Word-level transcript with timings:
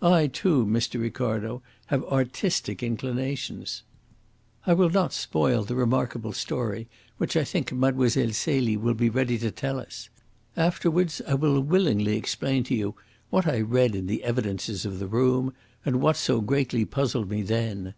I, 0.00 0.26
too, 0.28 0.64
Mr. 0.64 0.98
Ricardo, 0.98 1.60
have 1.88 2.02
artistic 2.04 2.82
inclinations. 2.82 3.82
I 4.66 4.72
will 4.72 4.88
not 4.88 5.12
spoil 5.12 5.64
the 5.64 5.74
remarkable 5.74 6.32
story 6.32 6.88
which 7.18 7.36
I 7.36 7.44
think 7.44 7.70
Mlle. 7.70 8.08
Celie 8.08 8.78
will 8.78 8.94
be 8.94 9.10
ready 9.10 9.36
to 9.36 9.50
tell 9.50 9.78
us. 9.78 10.08
Afterwards 10.56 11.20
I 11.28 11.34
will 11.34 11.60
willingly 11.60 12.16
explain 12.16 12.64
to 12.64 12.74
you 12.74 12.94
what 13.28 13.46
I 13.46 13.60
read 13.60 13.94
in 13.94 14.06
the 14.06 14.24
evidences 14.24 14.86
of 14.86 14.98
the 14.98 15.08
room, 15.08 15.52
and 15.84 16.00
what 16.00 16.16
so 16.16 16.40
greatly 16.40 16.86
puzzled 16.86 17.28
me 17.28 17.42
then. 17.42 17.92